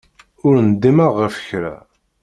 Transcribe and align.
Ur 0.47 0.55
ndimeɣ 0.69 1.11
ɣef 1.21 1.35
kra. 1.47 1.75